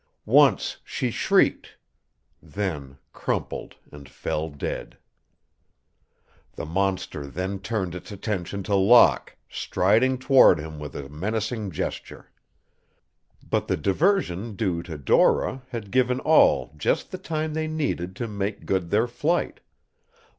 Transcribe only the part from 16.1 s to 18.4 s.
all just the time they needed to